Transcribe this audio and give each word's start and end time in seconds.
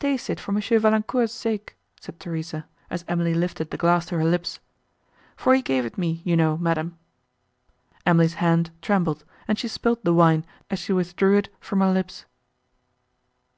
"Taste 0.00 0.30
it 0.30 0.40
for 0.40 0.54
M. 0.56 0.60
Valancourt's 0.62 1.34
sake," 1.34 1.76
said 2.00 2.18
Theresa, 2.18 2.66
as 2.88 3.04
Emily 3.06 3.34
lifted 3.34 3.70
the 3.70 3.76
glass 3.76 4.06
to 4.06 4.16
her 4.16 4.24
lips, 4.24 4.60
"for 5.36 5.54
he 5.54 5.60
gave 5.60 5.84
it 5.84 5.98
me, 5.98 6.22
you 6.24 6.38
know, 6.38 6.56
madam." 6.56 6.96
Emily's 8.06 8.36
hand 8.40 8.70
trembled, 8.80 9.26
and 9.46 9.58
she 9.58 9.68
spilt 9.68 10.02
the 10.06 10.14
wine 10.14 10.46
as 10.70 10.78
she 10.78 10.94
withdrew 10.94 11.36
it 11.36 11.54
from 11.60 11.80
her 11.82 11.92
lips. 11.92 12.24